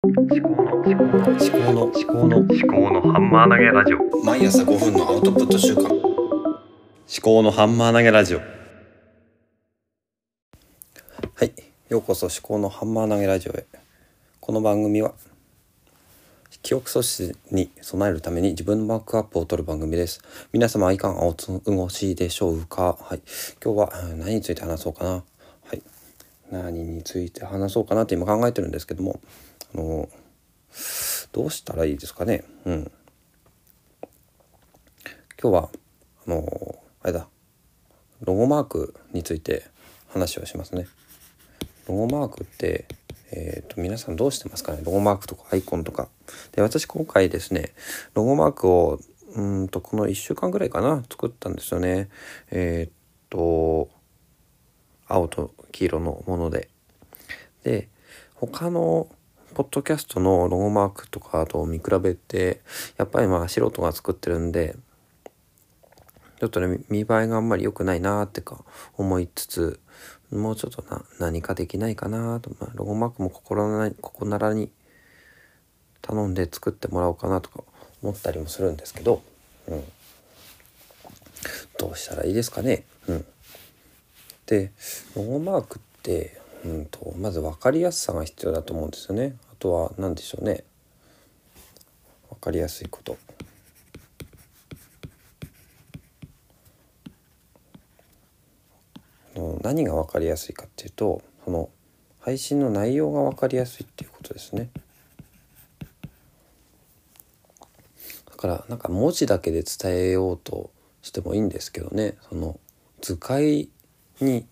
[0.00, 5.92] 思考の思考の思考の思考の思考のハンマー投げラジオ毎朝5分のアウトプット週間思
[7.20, 8.44] 考のハンマー投げラジオは
[11.44, 11.52] い、
[11.88, 13.66] ようこそ思考のハンマー投げラジオへ。
[14.38, 15.14] この番組は
[16.62, 20.22] 記憶喪失に備えるために自分のバックアップを取る番組です。
[20.52, 22.96] 皆様いかがお過ごしでしょうか？
[23.00, 23.20] はい、
[23.60, 25.10] 今日は何について話そうかな？
[25.10, 25.24] は
[25.74, 25.82] い、
[26.52, 29.18] 何について話そうかなって今考えてるんですけども、
[29.74, 30.08] あの
[31.32, 32.44] どうしたらいいですかね？
[32.64, 32.90] うん。
[35.40, 35.68] 今日は
[36.26, 37.28] あのあれだ
[38.22, 39.64] ロゴマークについて
[40.08, 40.88] 話をしますね。
[41.88, 42.86] ロゴマークって、
[43.30, 44.80] えー、と皆さんどうしてますかね？
[44.84, 46.08] ロゴマークとかアイコンとか。
[46.52, 47.72] で私今回ですね
[48.14, 48.98] ロゴマークを
[49.34, 52.08] うんとこの1週間ぐらいかな作ったんですよね。
[52.50, 52.92] えっ、
[53.30, 53.88] と
[55.06, 56.68] 青と黄色のもので。
[57.64, 57.88] で
[58.34, 59.08] 他の
[59.58, 62.60] ポッドキャストのロゴマークとかと見比べて
[62.96, 64.76] やっぱりまあ素人が作ってるんで
[66.38, 68.64] ちょっとね見栄えがあんまり良くないなーってか
[68.96, 69.80] 思いつつ
[70.30, 74.70] もうちょっとな何かできないかなと、まあ、ロゴマークも心なここならに
[76.02, 77.64] 頼んで作ってもらおうかなとか
[78.00, 79.22] 思ったりもするんですけど、
[79.66, 79.82] うん、
[81.80, 82.84] どうしたらいいですかね？
[83.08, 83.24] うん、
[84.46, 84.70] で
[85.16, 89.34] ロゴマークって、うん、とまず分かりやすさが必要だと思うんですよね。
[89.58, 90.64] とは何でしょうね
[92.30, 93.16] 分かりやすいこと。
[99.62, 101.68] 何が分かりやすいかっていうとその
[102.20, 104.70] 配信の内容が分かりやすいっていうことですね。
[108.26, 110.70] だからなんか文字だけで伝えようと
[111.02, 112.58] してもいいんですけどねその
[113.00, 113.68] 図解
[114.20, 114.46] に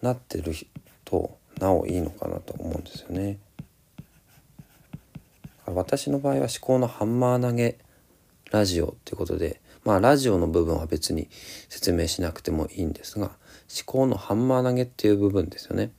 [0.00, 0.52] なってる
[1.04, 3.38] となおいいのかなと思うんですよね。
[5.74, 7.78] 私の場合は思考のハンマー投げ
[8.50, 11.28] ラジオっていうことでまあラジオの部分は別に
[11.68, 15.90] 説明しなくてもいいんですが思考のハンマー投げっていう部分ですよね。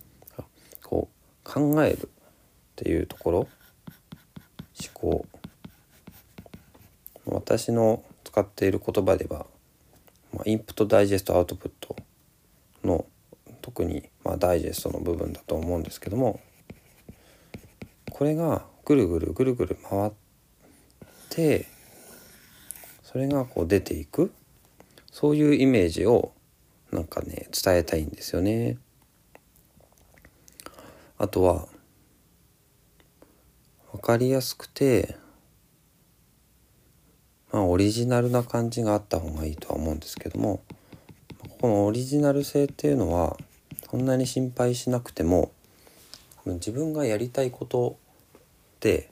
[0.84, 2.10] こう考えるっ
[2.76, 3.48] ていうところ思
[4.94, 5.26] 考
[7.26, 9.48] 私の使っている言葉では、
[10.34, 11.96] まあ、インプットダイジェストアウトプット
[12.84, 13.06] の
[13.62, 16.40] 特に、まあ、ダイジェストの部分だと思うんですけども
[18.12, 20.12] これがぐるぐるぐるぐる回っ
[21.30, 21.66] て
[23.04, 24.32] それがこう出ていく
[25.12, 26.32] そういうイメージを
[26.94, 28.78] なんかね伝えたいんですよね。
[31.18, 31.68] あとは
[33.92, 35.18] 分かりやすくて
[37.52, 40.64] まあオリジナルな感じがあった方がいいとは思うんですけども
[41.60, 43.36] このオリジナル性っていうのは
[43.92, 45.52] そんなに心配しなくても
[46.46, 47.98] 自分がやりたいこと
[48.78, 49.10] って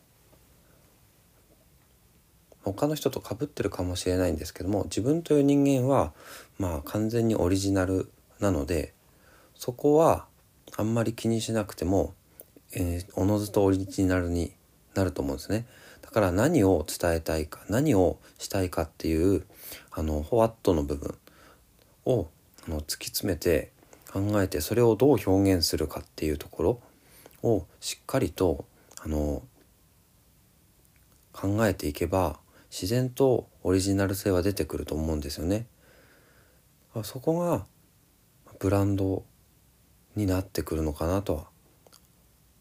[2.63, 6.13] 他の人と被ってるかもしれないんですけども自分という人間は
[6.59, 8.09] まあ完全にオリジナル
[8.39, 8.93] なので
[9.55, 10.25] そこは
[10.77, 12.13] あんまり気にしなくても、
[12.73, 14.51] えーおのずとオリジナルに
[14.93, 15.65] なると思うんですね。
[16.01, 19.45] だから何を伝えたいか何をしたいかっていう
[19.91, 21.17] あのホワットの部分
[22.05, 22.27] を
[22.67, 23.71] あの突き詰めて
[24.11, 26.81] 考えてそれをどう表現するかっていうところ
[27.43, 28.65] をしっかりと
[29.01, 29.41] あの
[31.35, 32.39] 考えていけば
[32.71, 35.67] 自然とオリジナル性は出てくると思うんですよね。
[37.03, 37.65] そこが
[38.57, 39.25] ブランド
[40.15, 41.47] になってくるのかなとは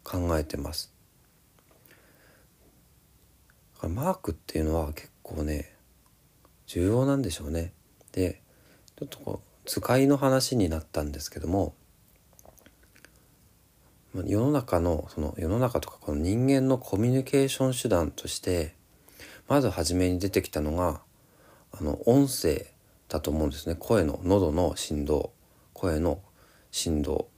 [0.03, 0.93] 考えてます。
[3.81, 5.77] マークっていうのは結構ね
[6.67, 7.73] 重要なんでしょうね。
[8.11, 8.43] で
[8.99, 11.75] ちょっとこう図解の話になったんですけども
[14.23, 18.75] 世の中のその世の中とかこの人間のコミュニケーション手段として
[19.49, 21.01] まず初めに出てきたのが
[21.73, 22.67] あの音声
[23.09, 23.75] だと思うんですね。
[23.79, 25.33] 声の喉の振動。
[25.73, 26.21] 声の
[26.71, 27.29] 振動。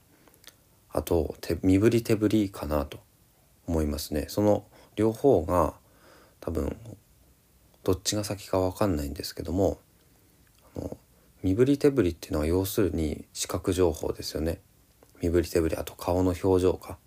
[0.91, 2.99] あと手身振り手振りかなと
[3.67, 4.25] 思いますね。
[4.29, 4.65] その
[4.95, 5.73] 両方が
[6.39, 6.77] 多分
[7.83, 9.79] どっちが先か分かんないんですけども
[10.75, 10.97] あの
[11.43, 14.61] 身振り手振りっていうのは要するに視覚情報ですよね。
[15.21, 16.97] 身振り手振りあと顔の表情か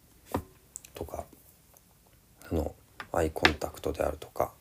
[0.95, 1.25] とか
[2.51, 2.75] あの
[3.13, 4.53] アイコンタクトであるとか。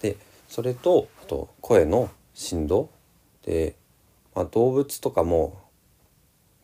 [0.00, 0.16] で
[0.48, 2.90] それとあと声の振動。
[3.44, 3.74] で、
[4.34, 5.60] まあ、動物とかも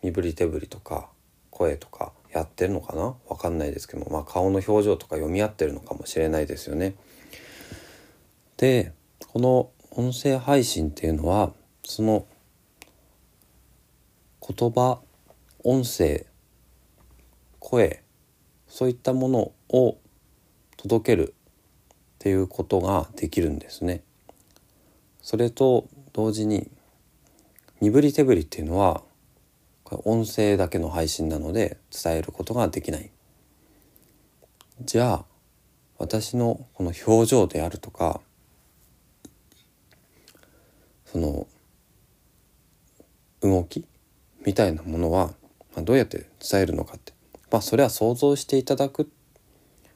[0.03, 1.09] 身振り手振りとか
[1.51, 3.15] 声とかやってるのかな？
[3.29, 6.95] わかんないですけども、まあ、顔の表情とか読み合ってるのかもしれないですよね。
[8.57, 8.93] で
[9.29, 11.53] この音声配信っていうのは
[11.85, 12.27] その
[14.47, 15.01] 言葉
[15.65, 16.27] 音声
[17.59, 18.03] 声
[18.67, 19.99] そういったものを
[20.77, 21.35] 届けるっ
[22.19, 24.03] ていうことができるんですね。
[25.23, 26.71] それと同時に
[27.81, 29.03] 身振り手振りっていうのは
[30.05, 33.11] 音声だけの配信なので伝えることができない。
[34.83, 35.25] じゃあ
[35.99, 38.21] 私のこの表情であるとか
[41.07, 41.47] その
[43.41, 43.87] 動き
[44.45, 45.33] みたいなものは、
[45.83, 47.13] どうやって伝えるのかって
[47.51, 49.11] まあそれは想像していただく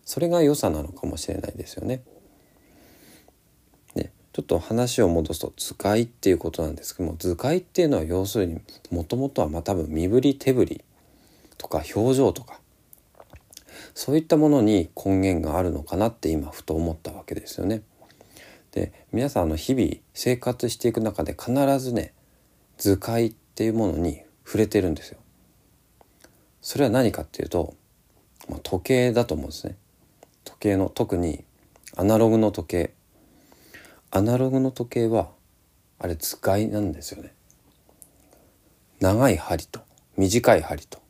[0.05, 2.03] それが良さなのかもしれないですよね。
[3.95, 10.85] でちょっと話を戻すと図解っていうことなんですけども図解っていうのは要するにもともとはまあ多分身振り手振り
[11.59, 12.61] とか表情とか
[13.95, 17.83] そういったものに根源があるのかなって今ふと思ったわけですよね。
[18.73, 22.15] で皆さんの日々生活していく中で必ずね
[22.79, 25.19] 図解っていうものに触れてるんですよ。
[26.63, 27.75] それは何かっていうと、
[28.49, 29.77] まあ、時計だと思うんですね。
[30.45, 31.45] 時計の特に
[31.97, 32.95] アナログの時計
[34.11, 35.31] アナログの時計は
[35.99, 37.35] あれ図解なんですよね。
[39.01, 39.81] 長い針と
[40.17, 41.03] 短い針と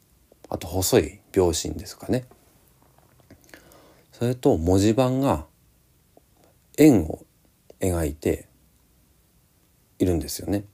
[0.49, 2.25] あと細い秒針ですかね。
[4.12, 5.46] それと文字盤が
[6.78, 7.25] 円を
[7.81, 8.49] 描いて
[9.99, 10.64] いるんですよね。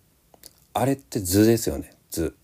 [0.74, 2.36] あれって図ですよね図。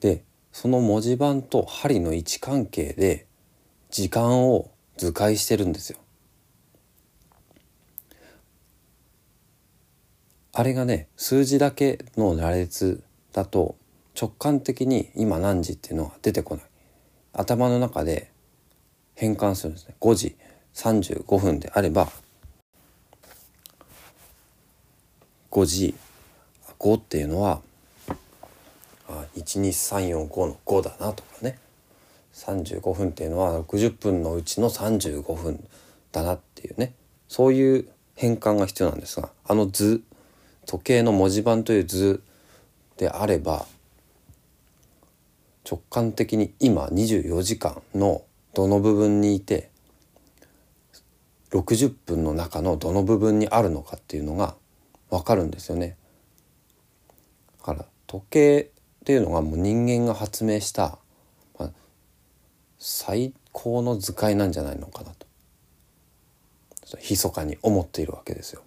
[0.00, 0.24] で
[0.54, 3.26] その文字盤と針の位置関係で
[3.90, 5.98] 時間を図解してるんですよ。
[10.52, 13.02] あれがね数字だけの羅列
[13.32, 13.74] だと
[14.18, 16.64] 直感的に今何時っていうのは出てこない
[17.32, 18.30] 頭の中で
[19.16, 20.36] 変換するんですね5時
[20.74, 22.08] 35分であれば
[25.50, 25.96] 5時
[26.78, 27.60] 5っていうのは
[29.36, 31.58] 12345の5だなとかね
[32.34, 35.64] 35分っていうのは60分のうちの35分
[36.12, 36.94] だなっていうね
[37.28, 40.02] そういう変換が必要なんですがあの図
[40.66, 42.22] 時計の文字盤という図
[42.96, 43.66] であれば
[45.68, 48.22] 直感的に今24時間の
[48.54, 49.70] どの部分にいて
[51.50, 54.54] 60分の中のどの部分にあるのかっていうのが
[55.10, 55.96] 分かるんですよね。
[57.60, 58.70] だから時計
[59.04, 60.98] っていうのがもう人間が発明した、
[61.58, 61.70] まあ、
[62.78, 65.26] 最高の図解なんじゃないのかなと。
[67.06, 68.62] 密かに思っているわけですよ。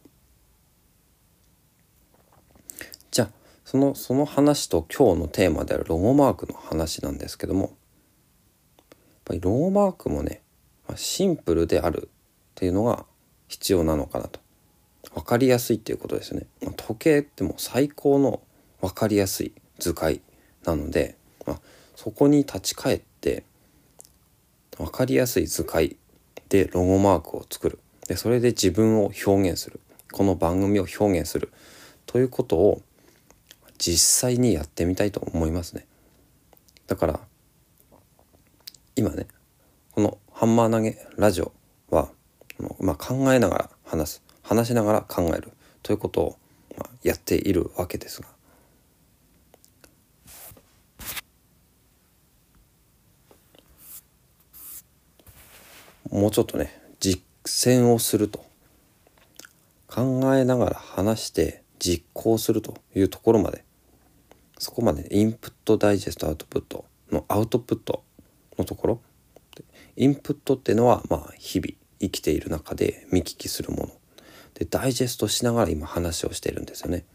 [3.10, 3.30] じゃあ
[3.66, 7.70] そのその話と今日のテーマであるロゴマークの話なんですけどもやっ
[9.26, 10.44] ぱりロゴマークもね
[10.96, 12.10] シンプルであるっ
[12.54, 13.06] ていうのが
[13.48, 14.40] 必要なのかなと。
[15.16, 16.46] 分かりやすいっていうことですね。
[16.76, 18.42] 時計っても最高の
[18.82, 20.22] 分かりやすい図解
[20.68, 21.16] なので、
[21.46, 21.60] まあ、
[21.96, 23.46] そこに立ち返って
[24.78, 25.96] 分かりやすい図解
[26.50, 27.80] でロゴマークを作る。
[28.08, 29.80] でそれで自分を表現する。
[30.12, 31.52] この番組を表現する。
[32.06, 32.82] ということを
[33.78, 35.86] 実際にやってみたいと思いますね。
[36.86, 37.20] だから
[38.96, 39.28] 今ね
[39.92, 41.54] このハンマー投げラジオ
[41.90, 42.10] は、
[42.80, 44.24] まあ、考えながら話す。
[44.44, 45.54] 話しながら考える。
[45.82, 46.38] ということを、
[46.78, 48.37] まあ、やっているわけですが。
[56.18, 58.46] もうちょっとね実践をすると。
[59.88, 63.64] 考えながら話して実行するというところまで。
[64.60, 68.04] そこまでインプットダイジェストアウトプットのアウトプット
[68.58, 69.02] のところ。
[69.96, 73.92] インプットっていうのはまあ日々生きている中で見聞きするもの。
[74.56, 77.06] でダイジェストしながら今話をしてるんですよね。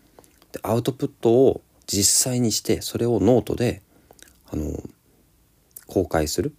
[0.53, 3.83] でアウトプットを実際にしてそれをノートで
[4.51, 4.81] あの
[5.89, 6.55] 公開する。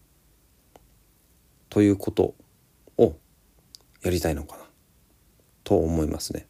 [1.74, 2.36] ということ
[3.00, 3.16] を
[4.04, 4.64] やりたいのかな
[5.64, 6.46] と思いますね。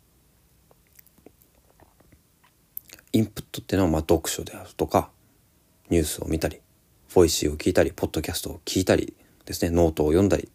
[3.13, 5.12] インプットっていうのはまあ読書であるとか
[5.89, 6.60] ニュースを見たり
[7.13, 9.15] Voicy を聞いたりポッドキャストを聞いたり
[9.46, 10.50] ですねノートを読んだり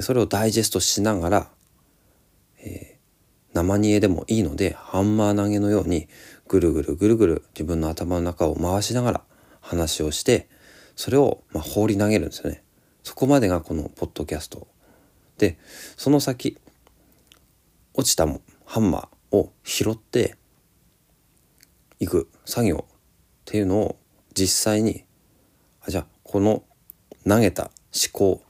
[0.00, 1.48] それをダイジェストしながら、
[2.58, 6.08] えー、生煮えでもいいのでハンマー投げのように
[6.46, 9.22] ぐるぐるぐるぐる自分の頭の中を回しながら
[9.62, 10.50] 話をして
[10.94, 12.61] それをまあ放り投げるんですよね。
[13.02, 14.66] そこまでがこのポッドキャスト
[15.38, 15.58] で
[15.96, 16.58] その先
[17.94, 18.26] 落ちた
[18.64, 20.36] ハンマーを拾って
[21.98, 22.94] いく作業っ
[23.44, 23.96] ていうのを
[24.34, 25.04] 実際に
[25.84, 26.62] あじゃあこの
[27.28, 28.42] 投げた思考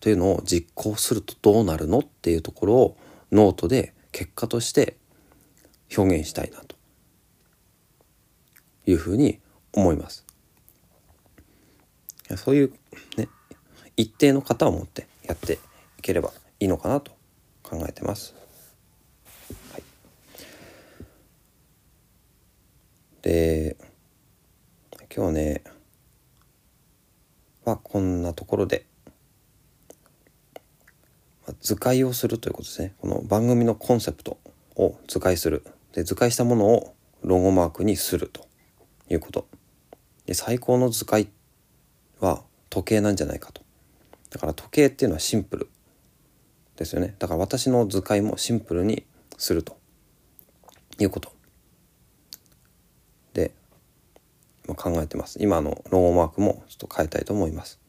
[0.00, 2.96] というのを実行するとどうなるのっていうところを
[3.32, 4.96] ノートで結果として
[5.96, 6.76] 表現したいなと
[8.86, 9.40] いうふうに
[9.72, 10.26] 思います。
[12.36, 12.72] そういう
[13.16, 13.28] ね
[14.00, 15.58] 一定の型を持ってやって
[15.98, 17.12] いければいいのかなと
[17.62, 18.34] 考えてます。
[19.72, 19.82] はい、
[23.20, 23.76] で
[25.14, 25.64] 今日ね
[27.66, 28.86] はこんなところで
[31.46, 32.94] ま図解をするということですね。
[33.02, 34.38] この番組のコンセプト
[34.76, 35.62] を図解する。
[35.92, 38.46] で図解したものをロゴマークにすると
[39.10, 39.46] いうこと。
[40.24, 41.28] で最高の図解
[42.18, 43.60] は時計なんじゃないかと。
[44.30, 45.68] だから時計っていうのはシンプル
[46.76, 47.14] ですよね。
[47.18, 49.04] だから私の図解もシンプルに
[49.36, 49.80] すると。
[51.04, 51.32] いうこと。
[53.32, 53.52] で
[54.66, 55.38] 今考えてます。
[55.40, 57.80] 今のロゴマークもちょっと変えたいと思います。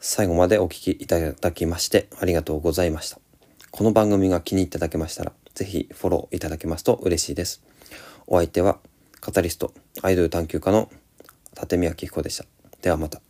[0.00, 3.18] 最後までお聞きいただきましてありがとうございました。
[3.70, 7.62] この番組が気に入っていただけましたらぜひフォローいただけますと嬉しいです。
[8.26, 8.78] お相手は
[9.20, 9.72] カタリスト
[10.02, 10.90] アイドル探求家の
[11.60, 12.44] 立宮紀彦でした。
[12.82, 13.20] ではまた。